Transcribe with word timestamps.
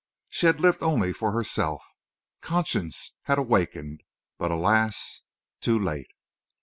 She 0.31 0.47
had 0.47 0.59
lived 0.59 0.81
only 0.81 1.13
for 1.13 1.31
herself. 1.31 1.85
Conscience 2.41 3.13
had 3.25 3.37
awakened—but, 3.37 4.49
alas! 4.49 5.21
too 5.59 5.77
late. 5.77 6.09